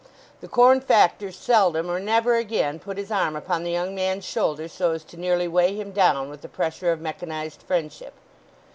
[0.39, 4.67] The corn factor seldom or never again put his arm upon the young man's shoulder
[4.67, 8.15] so as to nearly weigh him down with the pressure of mechanized friendship.